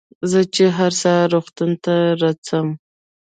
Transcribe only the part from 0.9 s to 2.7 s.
سهار روغتون ته رڅم.